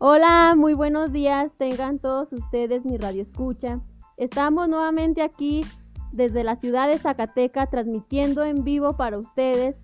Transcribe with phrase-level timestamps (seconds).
[0.00, 1.50] Hola, muy buenos días.
[1.58, 3.80] Tengan todos ustedes mi radio escucha.
[4.16, 5.64] Estamos nuevamente aquí
[6.12, 9.74] desde la ciudad de Zacateca transmitiendo en vivo para ustedes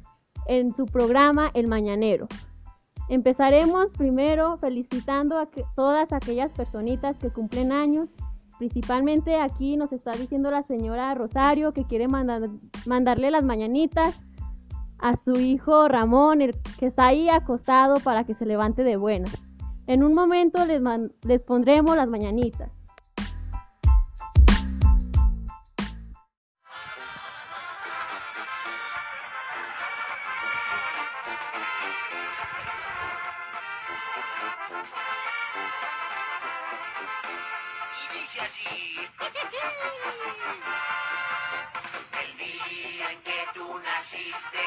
[0.47, 2.29] en su programa El Mañanero.
[3.09, 8.09] Empezaremos primero felicitando a todas aquellas personitas que cumplen años.
[8.59, 14.21] Principalmente aquí nos está diciendo la señora Rosario que quiere mandarle las mañanitas
[15.01, 19.29] a su hijo Ramón, el que está ahí acostado para que se levante de buena.
[19.87, 20.81] En un momento les,
[21.23, 22.71] les pondremos las mañanitas.
[42.23, 44.67] El día en que tú naciste,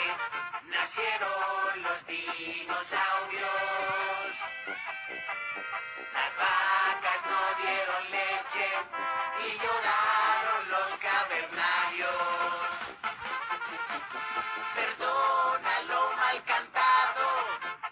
[0.70, 4.07] nacieron los dinosaurios.
[6.14, 8.68] Las vacas no dieron leche
[9.46, 12.16] y lloraron los cavernarios.
[14.76, 17.28] Perdona lo mal cantado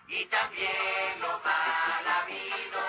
[0.08, 2.82] y también lo mal habido.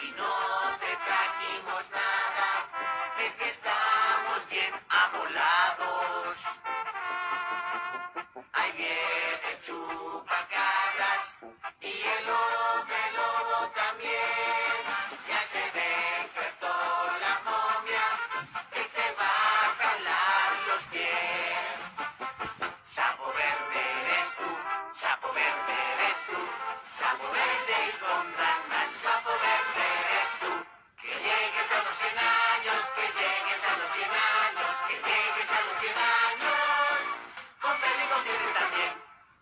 [0.00, 2.48] Si no te trajimos nada,
[3.18, 6.36] es que estamos bien amolados.
[8.52, 9.17] Ahí viene
[35.66, 37.00] los 100 años.
[37.60, 38.92] Con pelo y con dientes también,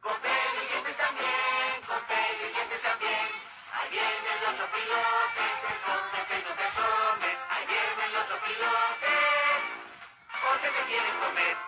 [0.00, 3.28] con pelo y dientes también, con pelo y dientes también.
[3.76, 7.38] Ahí vienen los opilotes, escóndete, no te asomes.
[7.50, 9.60] Ahí vienen los opilotes,
[10.40, 11.65] porque te quieren comer.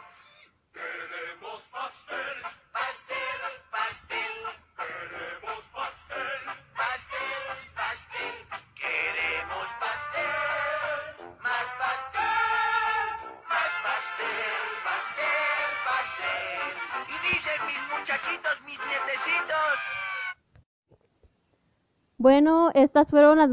[23.06, 23.50] Fueron las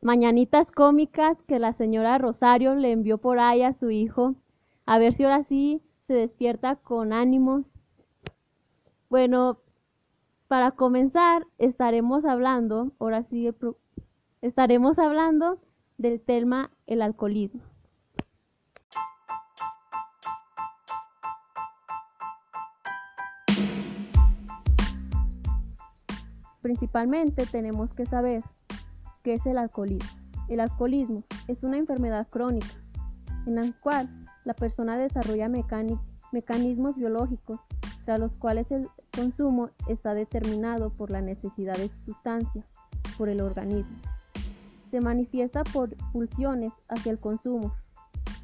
[0.00, 4.34] mañanitas cómicas que la señora Rosario le envió por ahí a su hijo.
[4.84, 7.66] A ver si ahora sí se despierta con ánimos.
[9.08, 9.58] Bueno,
[10.46, 13.48] para comenzar estaremos hablando, ahora sí,
[14.42, 15.58] estaremos hablando
[15.98, 17.62] del tema el alcoholismo.
[26.62, 28.42] Principalmente tenemos que saber
[29.26, 30.08] qué es el alcoholismo.
[30.48, 32.68] El alcoholismo es una enfermedad crónica
[33.44, 34.08] en la cual
[34.44, 37.58] la persona desarrolla mecanismos biológicos
[38.04, 42.64] tras los cuales el consumo está determinado por la necesidad de sustancia
[43.18, 43.96] por el organismo.
[44.92, 47.74] Se manifiesta por pulsiones hacia el consumo,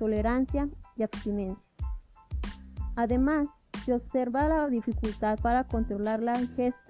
[0.01, 1.63] tolerancia y abstinencia.
[2.97, 3.47] Además,
[3.85, 6.82] se observa la dificultad para controlar la ingesta.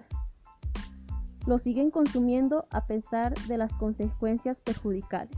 [1.47, 5.36] Lo siguen consumiendo a pesar de las consecuencias perjudiciales.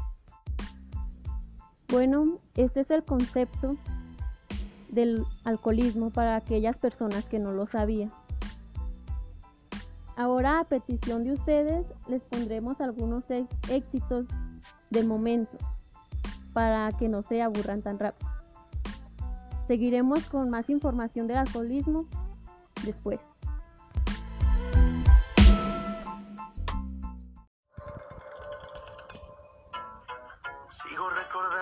[1.89, 3.71] Bueno, este es el concepto
[4.89, 8.11] del alcoholismo para aquellas personas que no lo sabían.
[10.17, 13.25] Ahora a petición de ustedes les pondremos algunos
[13.69, 14.27] éxitos
[14.91, 15.59] del momento
[16.53, 18.31] para que no se aburran tan rápido.
[19.67, 22.07] Seguiremos con más información del alcoholismo
[22.85, 23.19] después.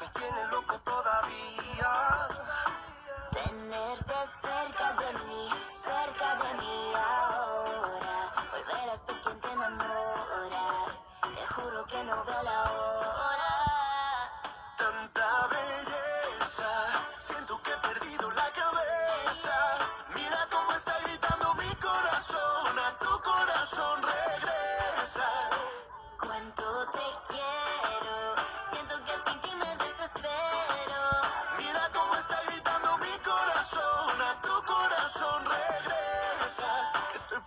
[0.00, 2.28] me tiene loco todavía.
[3.32, 5.48] Tenerte cerca de mí,
[5.84, 8.32] cerca de mí ahora.
[8.50, 10.66] Volver a ser quien te enamora.
[11.22, 13.52] Te juro que no veo la hora.
[14.78, 16.70] Tanta belleza,
[17.18, 19.54] siento que he perdido la cabeza.
[20.14, 20.89] Mira cómo está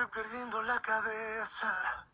[0.00, 2.06] estoy perdiendo la cabeza.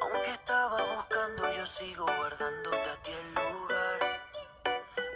[0.00, 4.00] Aunque estaba buscando, yo sigo guardándote a ti el lugar.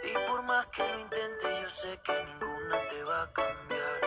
[0.03, 4.01] Y por más que lo intente, yo sé que ninguna te va a cambiar.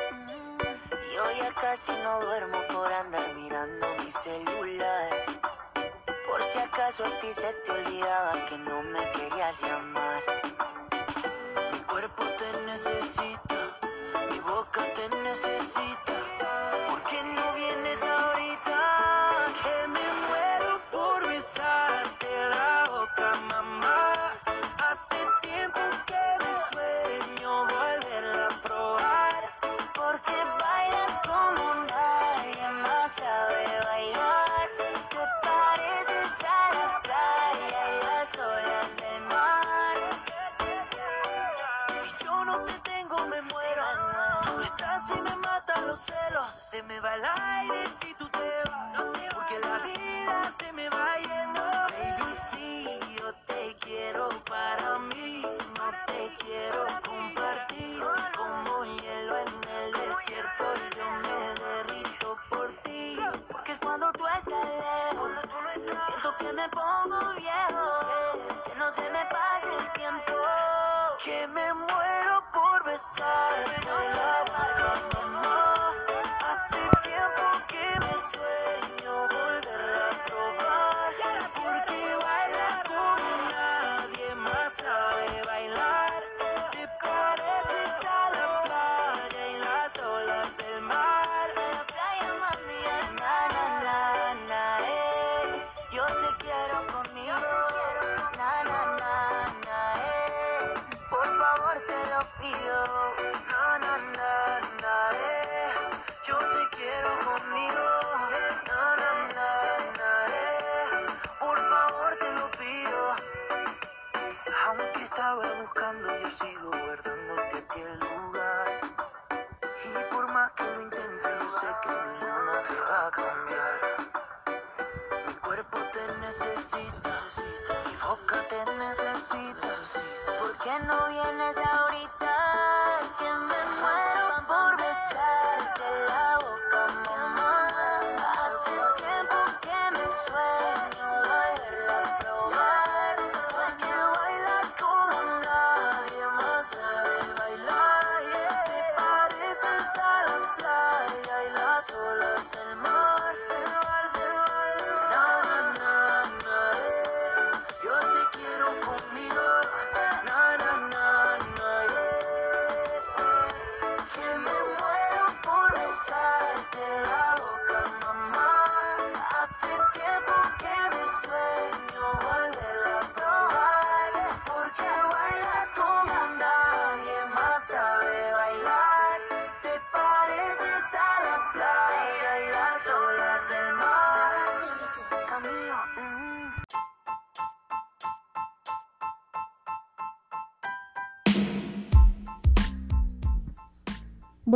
[1.15, 5.11] Yo ya casi no duermo por andar mirando mi celular.
[6.27, 10.68] Por si acaso a ti se te olvidaba que no me querías llamar.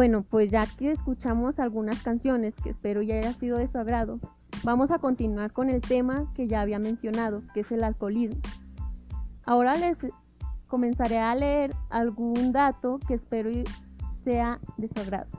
[0.03, 4.19] Bueno, pues ya que escuchamos algunas canciones que espero ya haya sido de su agrado,
[4.65, 8.41] vamos a continuar con el tema que ya había mencionado, que es el alcoholismo.
[9.47, 9.97] Ahora les
[10.67, 13.49] comenzaré a leer algún dato que espero
[14.25, 15.31] sea de su agrado.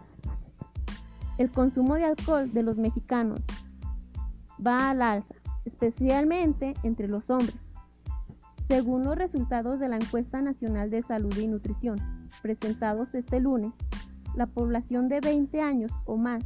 [1.38, 3.42] El consumo de alcohol de los mexicanos
[4.66, 7.58] va al alza, especialmente entre los hombres.
[8.70, 12.00] Según los resultados de la Encuesta Nacional de Salud y Nutrición,
[12.42, 13.74] presentados este lunes,
[14.36, 16.44] la población de 20 años o más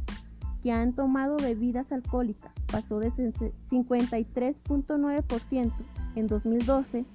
[0.62, 5.72] que han tomado bebidas alcohólicas pasó de 53.9%
[6.16, 7.06] en 2012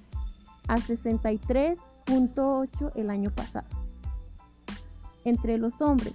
[0.66, 3.66] a 63.8% el año pasado.
[5.24, 6.14] Entre los hombres,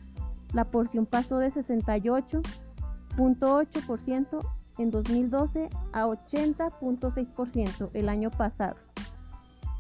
[0.53, 4.39] la porción pasó de 68.8%
[4.77, 8.75] en 2012 a 80.6% el año pasado,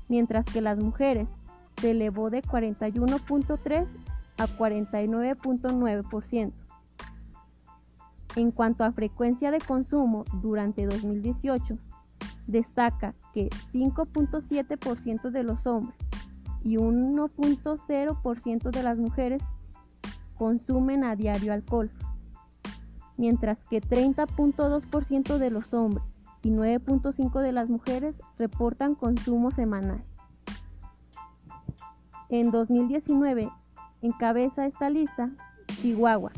[0.07, 1.27] mientras que las mujeres
[1.81, 3.87] se elevó de 41.3
[4.39, 6.53] a 49.9%.
[8.35, 11.77] En cuanto a frecuencia de consumo durante 2018,
[12.47, 15.95] destaca que 5.7% de los hombres
[16.63, 19.43] y 1.0% de las mujeres
[20.37, 21.91] consumen a diario alcohol,
[23.17, 26.03] mientras que 30.2% de los hombres
[26.41, 30.03] y 9.5% de las mujeres reportan consumo semanal.
[32.29, 33.49] En 2019
[34.01, 35.29] encabeza esta lista
[35.67, 36.31] Chihuahua,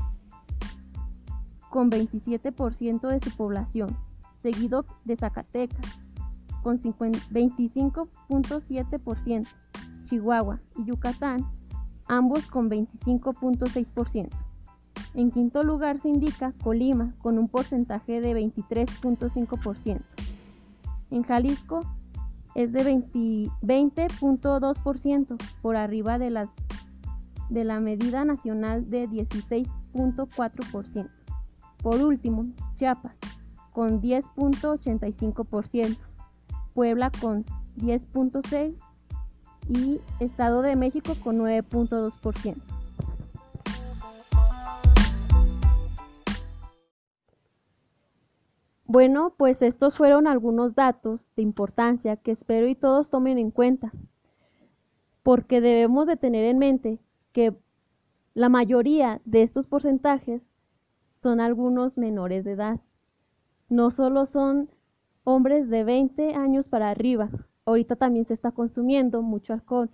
[1.69, 3.97] con 27% de su población,
[4.41, 5.99] seguido de Zacatecas,
[6.63, 9.47] con 25.7%,
[10.03, 11.45] Chihuahua y Yucatán,
[12.07, 14.29] ambos con 25.6%.
[15.13, 19.99] En quinto lugar se indica Colima, con un porcentaje de 23.5%.
[21.11, 21.81] En Jalisco
[22.55, 26.47] es de 20.2% por arriba de, las,
[27.51, 31.09] de la medida nacional de 16.4%.
[31.83, 33.15] Por último, Chiapas
[33.71, 35.97] con 10.85%,
[36.73, 37.43] Puebla con
[37.77, 38.73] 10.6%
[39.67, 42.55] y Estado de México con 9.2%.
[48.85, 53.93] Bueno, pues estos fueron algunos datos de importancia que espero y todos tomen en cuenta,
[55.23, 56.99] porque debemos de tener en mente
[57.31, 57.55] que
[58.33, 60.41] la mayoría de estos porcentajes
[61.17, 62.79] son algunos menores de edad.
[63.69, 64.69] No solo son
[65.23, 67.29] hombres de 20 años para arriba,
[67.65, 69.89] ahorita también se está consumiendo mucho alcohol,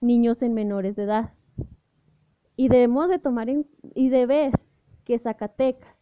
[0.00, 1.34] niños en menores de edad.
[2.56, 4.52] Y debemos de tomar en, y de ver
[5.04, 5.96] que Zacatecas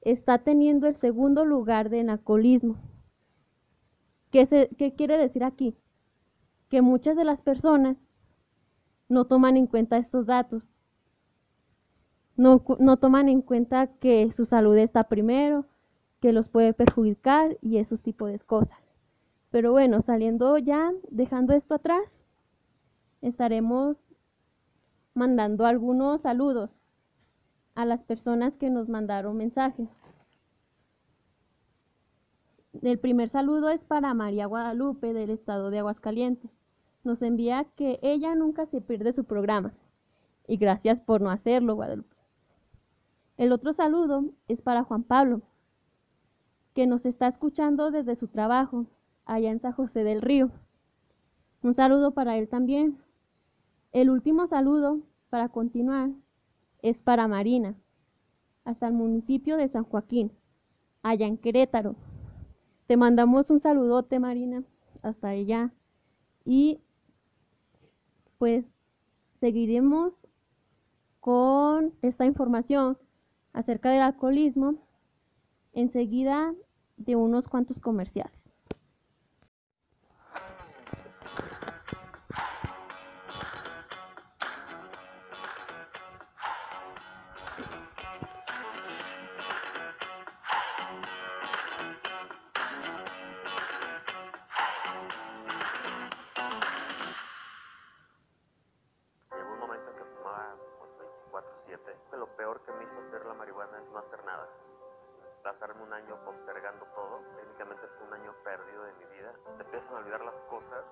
[0.00, 2.76] está teniendo el segundo lugar de alcoholismo.
[4.30, 5.76] ¿Qué, ¿Qué quiere decir aquí?
[6.68, 7.96] Que muchas de las personas
[9.10, 10.62] no toman en cuenta estos datos.
[12.36, 15.66] No, no toman en cuenta que su salud está primero,
[16.20, 18.78] que los puede perjudicar y esos tipos de cosas.
[19.50, 22.04] Pero bueno, saliendo ya, dejando esto atrás,
[23.20, 23.96] estaremos
[25.12, 26.70] mandando algunos saludos
[27.74, 29.88] a las personas que nos mandaron mensajes.
[32.80, 36.59] El primer saludo es para María Guadalupe del estado de Aguascalientes.
[37.02, 39.72] Nos envía que ella nunca se pierde su programa.
[40.46, 42.16] Y gracias por no hacerlo, Guadalupe.
[43.36, 45.40] El otro saludo es para Juan Pablo,
[46.74, 48.86] que nos está escuchando desde su trabajo,
[49.24, 50.50] allá en San José del Río.
[51.62, 52.98] Un saludo para él también.
[53.92, 56.10] El último saludo, para continuar,
[56.82, 57.74] es para Marina,
[58.64, 60.32] hasta el municipio de San Joaquín,
[61.02, 61.96] allá en Querétaro.
[62.86, 64.64] Te mandamos un saludote, Marina,
[65.02, 65.72] hasta allá.
[66.44, 66.80] Y
[68.40, 68.64] pues
[69.38, 70.14] seguiremos
[71.20, 72.96] con esta información
[73.52, 74.76] acerca del alcoholismo
[75.74, 76.54] enseguida
[76.96, 78.39] de unos cuantos comerciales.
[110.60, 110.84] Cosas,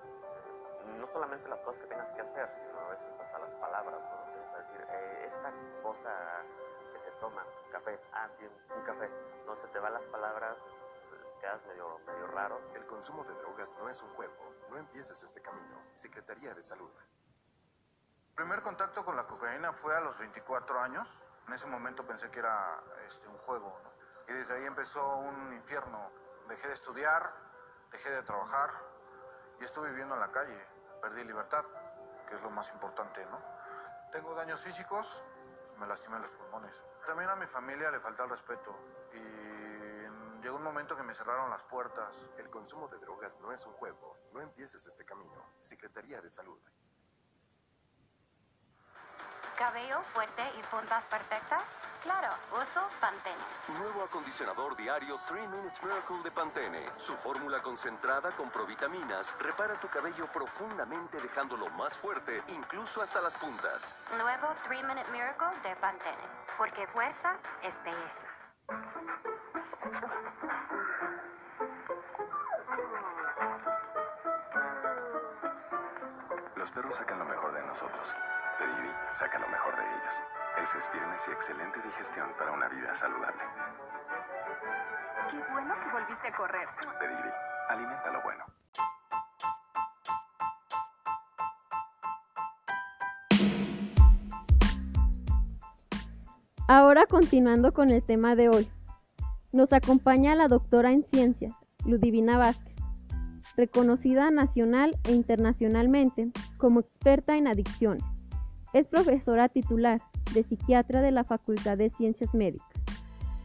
[0.97, 4.59] no solamente las cosas que tengas que hacer, sino a veces hasta las palabras, ¿no?
[4.59, 6.43] Es decir, eh, esta cosa
[6.91, 9.09] que se toma, café, ah, sí, un café,
[9.45, 10.57] no se te van las palabras,
[11.39, 12.61] quedas medio, medio raro.
[12.73, 14.33] El consumo de drogas no es un juego.
[14.69, 15.81] No empieces este camino.
[15.93, 16.91] Secretaría de Salud.
[18.35, 21.07] primer contacto con la cocaína fue a los 24 años.
[21.47, 23.89] En ese momento pensé que era este, un juego, ¿no?
[24.27, 26.11] Y desde ahí empezó un infierno.
[26.47, 27.33] Dejé de estudiar,
[27.91, 28.88] dejé de trabajar
[29.59, 30.57] y estuve viviendo en la calle.
[31.01, 31.63] Perdí libertad,
[32.27, 33.39] que es lo más importante, ¿no?
[34.11, 35.05] Tengo daños físicos,
[35.77, 36.73] me lastimé los pulmones.
[37.05, 38.75] También a mi familia le falta el respeto
[39.13, 42.15] y llegó un momento que me cerraron las puertas.
[42.37, 44.17] El consumo de drogas no es un juego.
[44.33, 45.43] No empieces este camino.
[45.61, 46.59] Secretaría de Salud.
[49.59, 51.89] ¿Cabello fuerte y puntas perfectas?
[52.01, 53.35] Claro, uso Pantene.
[53.77, 56.89] Nuevo acondicionador diario 3 Minute Miracle de Pantene.
[56.95, 63.33] Su fórmula concentrada con provitaminas repara tu cabello profundamente dejándolo más fuerte, incluso hasta las
[63.33, 63.97] puntas.
[64.17, 66.23] Nuevo 3 Minute Miracle de Pantene.
[66.57, 68.27] Porque fuerza es belleza.
[76.55, 78.15] Los perros sacan lo mejor de nosotros.
[78.59, 80.23] Pedigree saca lo mejor de ellos.
[80.61, 83.41] Ese es firmes y excelente digestión para una vida saludable.
[85.29, 86.67] Qué bueno que volviste a correr.
[86.99, 87.33] Pedigree,
[87.69, 88.43] alimenta lo bueno.
[96.67, 98.69] Ahora continuando con el tema de hoy,
[99.53, 102.75] nos acompaña la doctora en ciencias, Ludivina Vázquez,
[103.55, 108.18] reconocida nacional e internacionalmente como experta en adicciones.
[108.71, 109.99] Es profesora titular
[110.33, 112.67] de psiquiatra de la Facultad de Ciencias Médicas.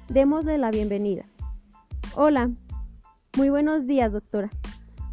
[0.09, 1.25] Démosle la bienvenida.
[2.15, 2.51] Hola,
[3.39, 4.51] muy buenos días, doctora.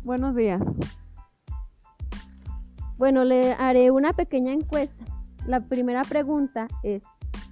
[0.03, 0.61] Buenos días.
[2.97, 5.05] Bueno, le haré una pequeña encuesta.
[5.47, 7.03] La primera pregunta es,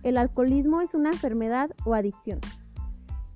[0.04, 2.42] ¿el alcoholismo es una enfermedad o adicción?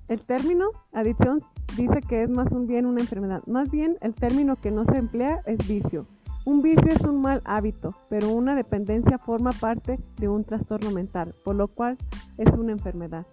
[0.08, 1.40] El término adicción
[1.78, 3.42] dice que es más un bien una enfermedad.
[3.46, 6.06] Más bien el término que no se emplea es vicio.
[6.46, 11.34] Un vicio es un mal hábito, pero una dependencia forma parte de un trastorno mental,
[11.42, 11.96] por lo cual
[12.36, 13.26] es una enfermedad.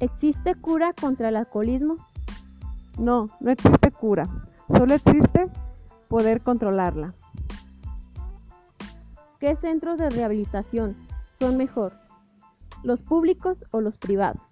[0.00, 1.94] ¿Existe cura contra el alcoholismo?
[2.98, 4.24] No, no existe cura.
[4.68, 5.48] Solo existe
[6.08, 7.14] poder controlarla.
[9.38, 10.96] ¿Qué centros de rehabilitación
[11.38, 11.92] son mejor?
[12.82, 14.42] ¿Los públicos o los privados?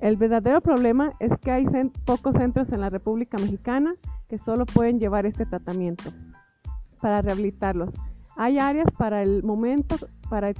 [0.00, 1.66] El verdadero problema es que hay
[2.06, 3.94] pocos centros en la República Mexicana
[4.32, 6.10] que solo pueden llevar este tratamiento
[7.02, 7.92] para rehabilitarlos.
[8.34, 9.96] Hay áreas para el momento
[10.30, 10.54] para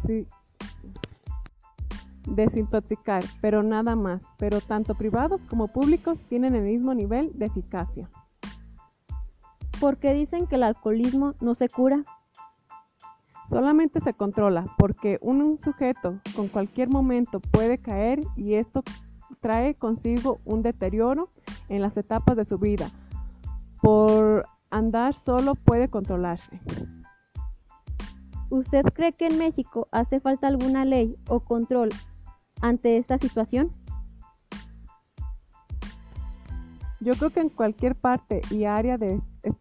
[2.27, 4.23] desintoxicar, pero nada más.
[4.37, 8.11] Pero tanto privados como públicos tienen el mismo nivel de eficacia.
[9.81, 12.05] ¿Por qué dicen que el alcoholismo no se cura?
[13.49, 18.83] Solamente se controla porque un sujeto con cualquier momento puede caer y esto
[19.41, 21.31] trae consigo un deterioro
[21.71, 22.91] en las etapas de su vida.
[23.83, 26.59] Por andar solo puede controlarse.
[28.49, 31.89] ¿Usted cree que en México hace falta alguna ley o control
[32.61, 33.71] ante esta situación?
[37.01, 39.55] Yo creo que en cualquier parte y área de es- es-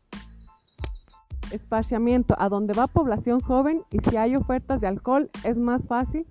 [1.52, 6.28] esparciamiento a donde va población joven y si hay ofertas de alcohol es más fácil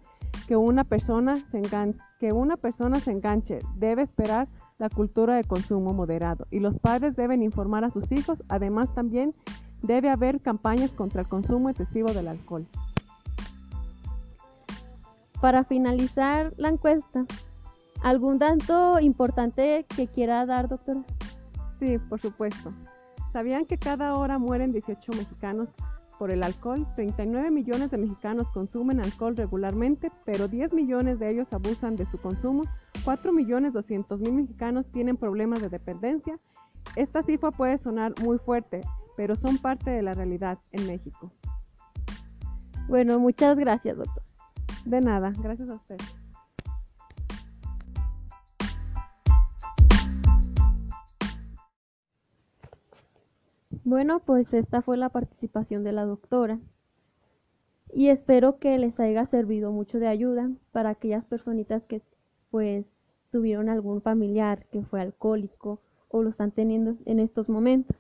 [0.47, 3.59] que una persona se engan- que una persona se enganche.
[3.77, 4.49] Debe esperar
[4.81, 8.43] la cultura de consumo moderado y los padres deben informar a sus hijos.
[8.49, 9.35] Además también
[9.83, 12.67] debe haber campañas contra el consumo excesivo del alcohol.
[15.43, 17.27] Para finalizar la encuesta,
[18.03, 21.03] ¿algún dato importante que quiera dar, doctora?
[21.79, 22.73] Sí, por supuesto.
[23.35, 25.69] ¿Sabían que cada hora mueren 18 mexicanos
[26.19, 26.87] por el alcohol?
[26.95, 32.19] 39 millones de mexicanos consumen alcohol regularmente, pero 10 millones de ellos abusan de su
[32.19, 32.65] consumo.
[33.05, 36.39] 4 millones 200 mil mexicanos tienen problemas de dependencia.
[36.97, 38.83] Esta cifra puede sonar muy fuerte,
[39.17, 41.33] pero son parte de la realidad en México.
[42.89, 44.23] Bueno, muchas gracias, doctor.
[44.85, 45.97] De nada, gracias a usted.
[53.85, 56.61] Bueno, pues esta fue la participación de la doctora.
[57.93, 62.03] Y espero que les haya servido mucho de ayuda para aquellas personitas que
[62.51, 62.87] pues
[63.31, 67.97] tuvieron algún familiar que fue alcohólico o lo están teniendo en estos momentos.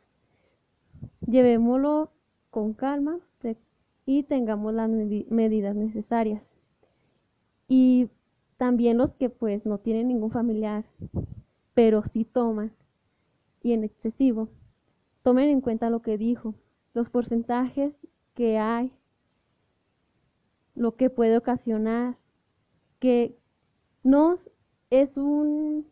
[1.27, 2.11] Llevémoslo
[2.51, 3.21] con calma
[4.07, 6.43] y tengamos las medi- medidas necesarias.
[7.69, 8.09] Y
[8.57, 10.85] también los que pues no tienen ningún familiar,
[11.75, 12.73] pero sí toman
[13.63, 14.49] y en excesivo,
[15.23, 16.55] tomen en cuenta lo que dijo,
[16.95, 17.95] los porcentajes
[18.35, 18.93] que hay,
[20.75, 22.17] lo que puede ocasionar,
[22.99, 23.37] que
[24.03, 24.39] no
[24.91, 25.87] es un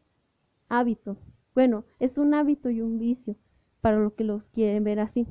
[0.68, 1.16] hábito,
[1.54, 3.36] bueno, es un hábito y un vicio
[3.80, 5.26] para los que los quieren ver así.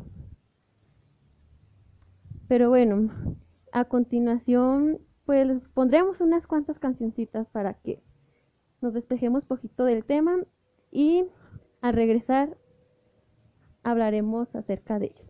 [2.48, 3.10] Pero bueno,
[3.72, 8.02] a continuación pues pondremos unas cuantas cancioncitas para que
[8.82, 10.38] nos despejemos poquito del tema
[10.90, 11.26] y
[11.82, 12.58] al regresar
[13.84, 15.27] hablaremos acerca de ello.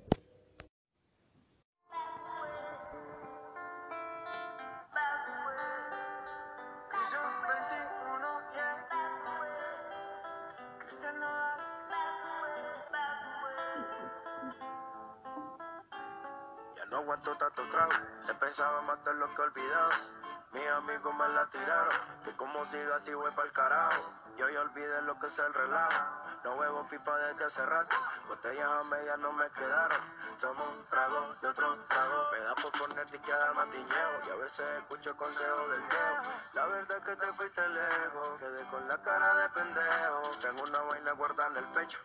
[22.67, 24.13] Que siga así voy pa'l carajo.
[24.37, 26.05] Yo ya olvidé lo que es el relajo.
[26.43, 27.95] No huevo pipa desde hace rato,
[28.27, 29.99] botellas a medias no me quedaron.
[30.37, 32.31] Somos un trago y otro trago.
[32.31, 36.21] Me da por poner izquierda matiñeo y a veces escucho consejos del viejo.
[36.53, 40.21] La verdad es que te fuiste lejos, quedé con la cara de pendejo.
[40.41, 41.99] Tengo una vaina guardada en el pecho,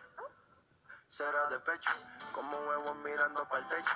[1.07, 1.91] será de pecho,
[2.33, 3.95] como huevos mirando para el techo.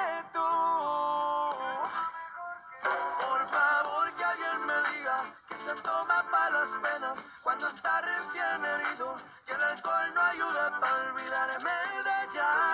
[7.41, 9.15] cuando está recién herido
[9.47, 11.71] y el alcohol no ayuda para olvidarme
[12.03, 12.70] de ella.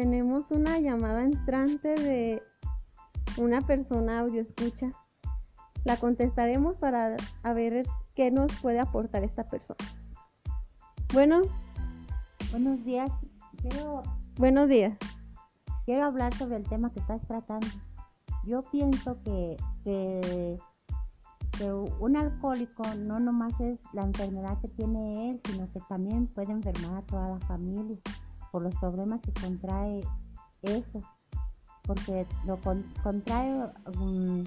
[0.00, 2.42] Tenemos una llamada entrante de
[3.36, 4.92] una persona audio escucha.
[5.84, 9.84] La contestaremos para a ver qué nos puede aportar esta persona.
[11.12, 11.42] Bueno,
[12.50, 13.10] Buenos días.
[13.60, 14.02] Quiero,
[14.38, 14.96] buenos días.
[15.84, 17.66] quiero hablar sobre el tema que estás tratando.
[18.46, 20.58] Yo pienso que, que,
[21.58, 26.52] que un alcohólico no nomás es la enfermedad que tiene él, sino que también puede
[26.52, 28.00] enfermar a toda la familia
[28.50, 30.04] por los problemas que contrae
[30.62, 31.02] eso.
[31.86, 34.42] Porque lo con- contrae mm,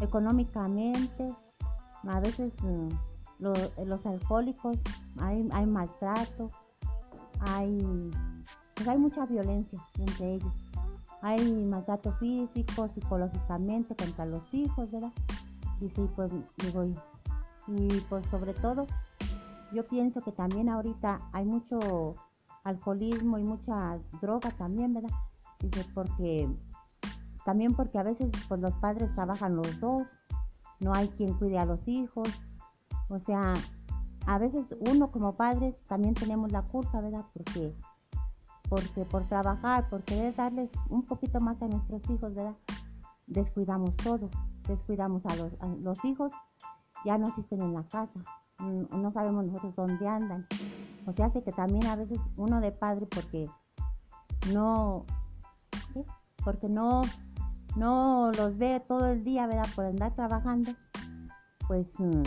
[0.00, 1.34] económicamente,
[2.06, 2.88] a veces mm,
[3.40, 4.76] lo- los alcohólicos,
[5.18, 6.50] hay, hay maltrato,
[7.40, 8.10] hay,
[8.74, 10.52] pues hay mucha violencia entre ellos.
[11.22, 15.12] Hay maltrato físico, psicológicamente contra los hijos, ¿verdad?
[15.80, 16.96] Y pues digo, y,
[17.68, 18.86] y pues sobre todo,
[19.72, 22.14] yo pienso que también ahorita hay mucho
[22.66, 25.10] alcoholismo y mucha droga también, ¿verdad?
[25.60, 26.48] Dice, porque
[27.44, 30.02] también porque a veces pues los padres trabajan los dos,
[30.80, 32.28] no hay quien cuide a los hijos,
[33.08, 33.54] o sea,
[34.26, 37.24] a veces uno como padres también tenemos la culpa, ¿verdad?
[37.32, 37.72] Porque,
[38.68, 42.56] porque por trabajar, por querer darles un poquito más a nuestros hijos, ¿verdad?
[43.28, 44.28] Descuidamos todo,
[44.66, 46.32] descuidamos a los, a los hijos,
[47.04, 48.20] ya no existen en la casa,
[48.58, 50.46] mm, no sabemos nosotros dónde andan.
[51.06, 53.48] O sea, hace que también a veces uno de padre porque
[54.52, 55.04] no,
[56.44, 57.02] porque no,
[57.76, 59.68] no los ve todo el día, ¿verdad?
[59.74, 60.72] Por andar trabajando,
[61.68, 62.22] pues mm,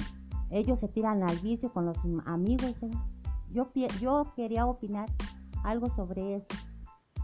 [0.52, 2.76] ellos se tiran al vicio con los amigos.
[3.52, 5.10] Yo, yo quería opinar
[5.64, 6.48] algo sobre eso,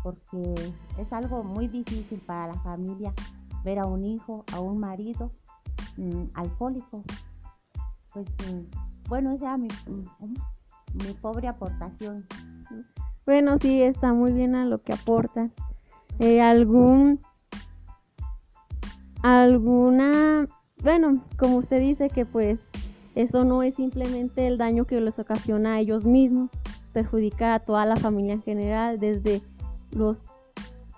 [0.04, 3.14] porque es algo muy difícil para la familia
[3.64, 5.32] ver a un hijo, a un marido
[5.98, 7.04] mm, alcohólico.
[8.14, 10.34] Pues mm, bueno, esa mi, mm,
[10.96, 12.26] mi pobre aportación.
[13.26, 15.50] Bueno, sí, está muy bien a lo que aporta.
[16.20, 17.20] Eh, algún,
[19.22, 20.48] alguna,
[20.82, 22.60] bueno, como usted dice que pues
[23.16, 26.50] eso no es simplemente el daño que les ocasiona a ellos mismos,
[26.94, 29.42] perjudica a toda la familia en general, desde
[29.92, 30.18] los,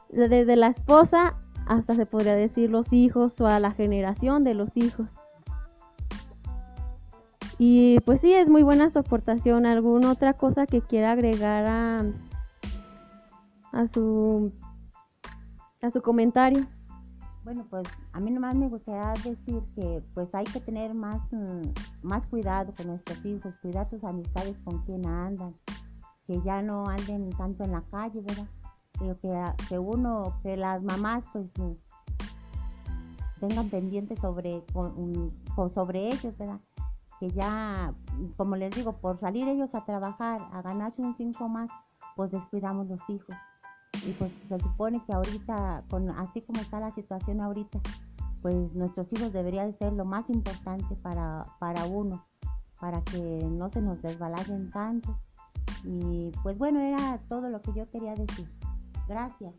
[0.09, 1.35] desde la esposa
[1.67, 5.07] hasta se podría decir los hijos o a la generación de los hijos.
[7.59, 9.65] Y pues sí, es muy buena su aportación.
[9.65, 11.99] ¿Alguna otra cosa que quiera agregar a,
[13.71, 14.51] a su
[15.81, 16.65] a su comentario?
[17.43, 21.61] Bueno, pues a mí nomás me gustaría decir que pues hay que tener más, mm,
[22.03, 25.53] más cuidado con nuestros hijos, cuidar sus amistades con quien andan,
[26.27, 28.47] que ya no anden tanto en la calle, ¿verdad?
[29.21, 31.71] Que, a- que uno, que las mamás pues mm,
[33.39, 36.59] tengan pendiente sobre, con- mm, con- sobre ellos, ¿verdad?
[37.19, 37.93] Que ya,
[38.35, 41.69] como les digo, por salir ellos a trabajar, a ganarse un cinco más,
[42.15, 43.35] pues descuidamos los hijos.
[44.05, 47.79] Y pues se supone que ahorita, con, así como está la situación ahorita,
[48.41, 52.23] pues nuestros hijos deberían ser lo más importante para, para uno,
[52.79, 55.17] para que no se nos desbalayen tanto.
[55.83, 58.49] Y pues bueno, era todo lo que yo quería decir.
[59.07, 59.53] Gracias.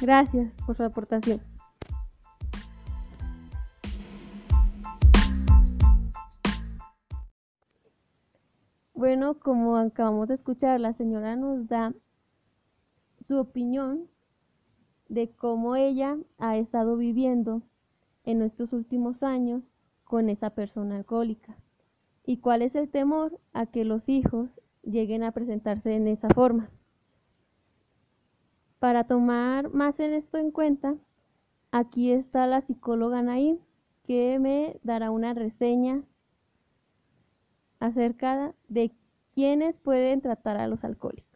[0.00, 1.40] Gracias por su aportación.
[9.00, 11.94] Bueno, como acabamos de escuchar, la señora nos da
[13.26, 14.10] su opinión
[15.08, 17.62] de cómo ella ha estado viviendo
[18.24, 19.62] en estos últimos años
[20.04, 21.56] con esa persona alcohólica
[22.26, 24.50] y cuál es el temor a que los hijos
[24.82, 26.68] lleguen a presentarse en esa forma.
[28.80, 30.94] Para tomar más en esto en cuenta,
[31.70, 33.60] aquí está la psicóloga Naim
[34.02, 36.02] que me dará una reseña
[37.80, 38.92] acerca de
[39.34, 41.30] quiénes pueden tratar a los alcohólicos.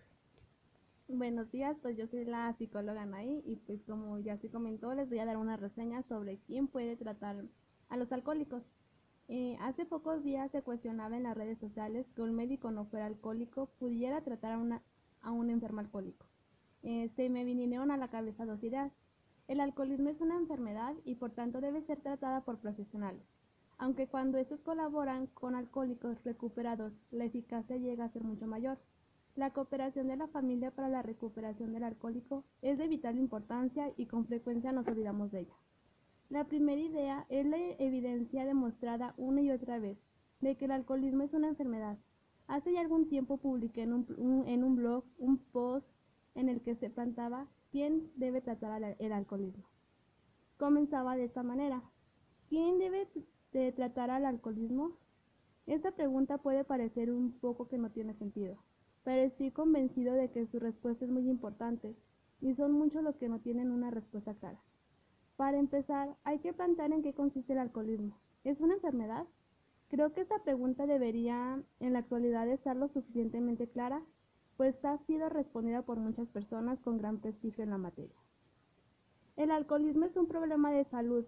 [1.08, 5.08] Buenos días, pues yo soy la psicóloga Nay y pues como ya se comentó les
[5.08, 7.44] voy a dar una reseña sobre quién puede tratar
[7.88, 8.62] a los alcohólicos.
[9.28, 13.06] Eh, hace pocos días se cuestionaba en las redes sociales que un médico no fuera
[13.06, 14.82] alcohólico pudiera tratar a, una,
[15.22, 16.26] a un enfermo alcohólico.
[16.82, 18.92] Eh, se me vinieron a la cabeza dos ideas.
[19.48, 23.22] El alcoholismo es una enfermedad y por tanto debe ser tratada por profesionales.
[23.78, 28.78] Aunque cuando estos colaboran con alcohólicos recuperados, la eficacia llega a ser mucho mayor.
[29.36, 34.06] La cooperación de la familia para la recuperación del alcohólico es de vital importancia y
[34.06, 35.54] con frecuencia nos olvidamos de ella.
[36.30, 39.98] La primera idea es la evidencia demostrada una y otra vez
[40.40, 41.98] de que el alcoholismo es una enfermedad.
[42.46, 45.86] Hace ya algún tiempo publiqué en un, blog un post
[46.34, 49.64] en el que se plantaba quién debe tratar el alcoholismo.
[50.58, 51.82] Comenzaba de esta manera.
[52.48, 53.08] ¿Quién debe
[53.58, 54.92] de tratar al alcoholismo?
[55.66, 58.58] Esta pregunta puede parecer un poco que no tiene sentido,
[59.04, 61.96] pero estoy convencido de que su respuesta es muy importante
[62.40, 64.60] y son muchos los que no tienen una respuesta clara.
[65.36, 68.18] Para empezar, hay que plantear en qué consiste el alcoholismo.
[68.44, 69.26] ¿Es una enfermedad?
[69.88, 74.02] Creo que esta pregunta debería en la actualidad estar lo suficientemente clara,
[74.56, 78.16] pues ha sido respondida por muchas personas con gran prestigio en la materia.
[79.36, 81.24] El alcoholismo es un problema de salud,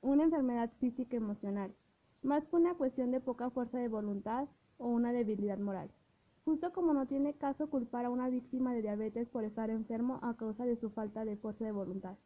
[0.00, 1.74] una enfermedad física emocional,
[2.22, 5.90] más que una cuestión de poca fuerza de voluntad o una debilidad moral.
[6.44, 10.34] Justo como no tiene caso culpar a una víctima de diabetes por estar enfermo a
[10.36, 12.16] causa de su falta de fuerza de voluntad.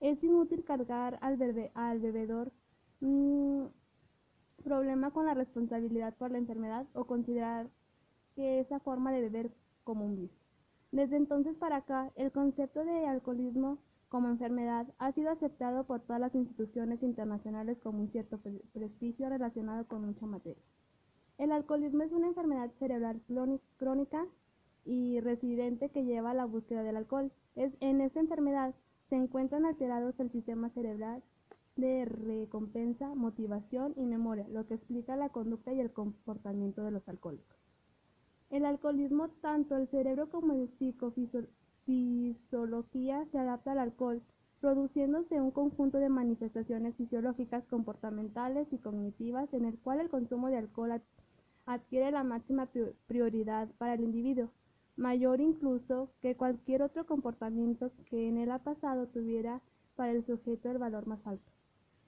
[0.00, 2.52] Es inútil cargar al, bebe- al bebedor
[3.00, 3.64] mm,
[4.64, 7.68] problema con la responsabilidad por la enfermedad o considerar
[8.34, 9.50] que esa forma de beber
[9.84, 10.44] como un vicio.
[10.92, 16.20] Desde entonces para acá, el concepto de alcoholismo como enfermedad ha sido aceptado por todas
[16.20, 20.62] las instituciones internacionales como un cierto pre- prestigio relacionado con mucha materia.
[21.38, 23.20] El alcoholismo es una enfermedad cerebral
[23.76, 24.26] crónica
[24.84, 27.32] y residente que lleva a la búsqueda del alcohol.
[27.56, 28.74] Es, en esta enfermedad
[29.10, 31.22] se encuentran alterados el sistema cerebral
[31.76, 37.06] de recompensa, motivación y memoria, lo que explica la conducta y el comportamiento de los
[37.08, 37.56] alcohólicos.
[38.48, 40.70] El alcoholismo, tanto el cerebro como el
[41.86, 44.20] psicofisiología se adapta al alcohol,
[44.60, 50.58] produciéndose un conjunto de manifestaciones fisiológicas, comportamentales y cognitivas en el cual el consumo de
[50.58, 51.02] alcohol ad-
[51.66, 54.50] adquiere la máxima pri- prioridad para el individuo,
[54.96, 59.60] mayor incluso que cualquier otro comportamiento que en el pasado tuviera
[59.94, 61.50] para el sujeto el valor más alto.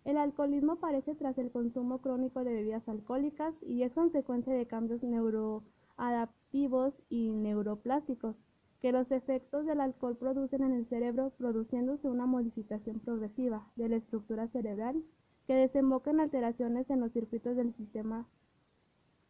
[0.05, 5.03] El alcoholismo aparece tras el consumo crónico de bebidas alcohólicas y es consecuencia de cambios
[5.03, 8.37] neuroadaptivos y neuroplásticos
[8.81, 13.97] que los efectos del alcohol producen en el cerebro, produciéndose una modificación progresiva de la
[13.97, 15.03] estructura cerebral
[15.47, 18.27] que desemboca en alteraciones en los circuitos del sistema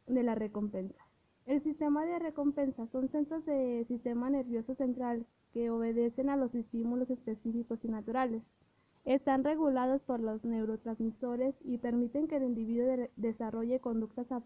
[0.07, 1.03] de la recompensa.
[1.47, 7.09] El sistema de recompensa son centros del sistema nervioso central que obedecen a los estímulos
[7.09, 8.43] específicos y naturales.
[9.07, 14.45] Están regulados por los neurotransmisores y permiten que el individuo de- desarrolle conductas ap-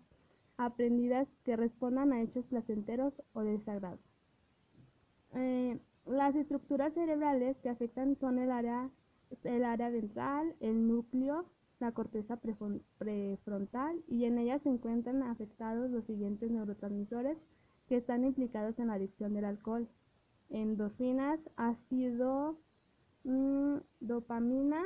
[0.58, 3.98] aprendidas que respondan a hechos placenteros o de desagrado.
[5.34, 8.90] Eh, las estructuras cerebrales que afectan son el área,
[9.44, 11.46] el área ventral, el núcleo,
[11.80, 17.36] la corteza prefron- prefrontal y en ellas se encuentran afectados los siguientes neurotransmisores
[17.88, 19.88] que están implicados en la adicción del alcohol.
[20.50, 22.56] Endorfinas, ácido,
[23.24, 24.82] mm, dopamina.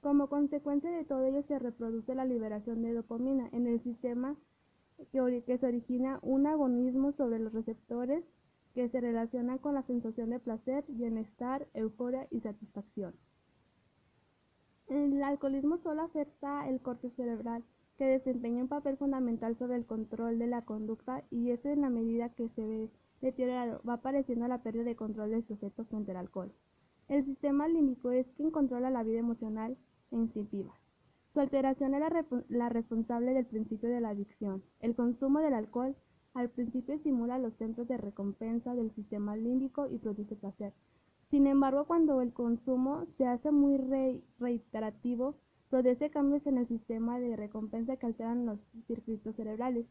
[0.00, 4.36] Como consecuencia de todo ello se reproduce la liberación de dopamina en el sistema
[5.12, 8.24] que se origina un agonismo sobre los receptores
[8.74, 13.14] que se relaciona con la sensación de placer, bienestar, euforia y satisfacción.
[14.88, 17.64] El alcoholismo solo afecta el corte cerebral,
[17.96, 21.90] que desempeña un papel fundamental sobre el control de la conducta y eso en la
[21.90, 26.16] medida que se ve deteriorado va apareciendo la pérdida de control del sujeto frente al
[26.16, 26.52] alcohol.
[27.08, 29.76] El sistema límbico es quien controla la vida emocional
[30.10, 30.74] e instintiva.
[31.32, 32.02] Su alteración es
[32.48, 34.62] la responsable del principio de la adicción.
[34.80, 35.94] El consumo del alcohol
[36.34, 40.72] al principio estimula los centros de recompensa del sistema límbico y produce placer.
[41.30, 45.36] Sin embargo, cuando el consumo se hace muy re- reiterativo,
[45.68, 49.86] produce cambios en el sistema de recompensa que alteran los circuitos cerebrales.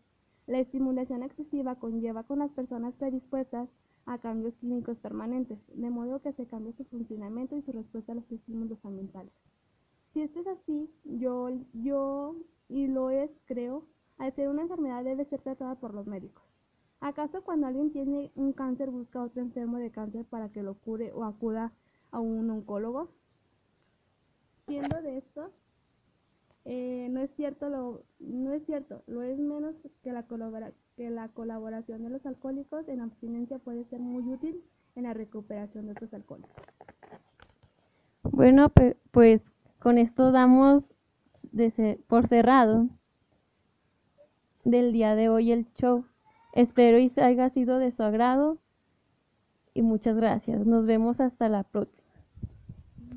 [0.48, 3.70] La estimulación excesiva conlleva con las personas predispuestas
[4.06, 8.16] a cambios químicos permanentes, de modo que se cambia su funcionamiento y su respuesta a
[8.16, 9.32] los estímulos ambientales.
[10.14, 12.36] Si esto es así, yo, yo,
[12.68, 13.84] y lo es, creo,
[14.20, 16.44] al ser una enfermedad debe ser tratada por los médicos.
[17.02, 20.76] ¿Acaso cuando alguien tiene un cáncer busca a otro enfermo de cáncer para que lo
[20.76, 21.72] cure o acuda
[22.12, 23.10] a un oncólogo?
[24.68, 25.52] Siendo de esto,
[26.66, 30.26] eh, no es cierto lo no es cierto, lo es menos que la
[30.98, 34.62] que la colaboración de los alcohólicos en abstinencia puede ser muy útil
[34.96, 36.52] en la recuperación de otros alcohólicos.
[38.24, 38.70] Bueno,
[39.12, 39.42] pues
[39.80, 40.84] con esto damos
[42.08, 42.90] por cerrado
[44.64, 46.06] del día de hoy el show.
[46.54, 48.58] Espero y haya sido de su agrado
[49.74, 50.66] y muchas gracias.
[50.66, 51.99] Nos vemos hasta la próxima.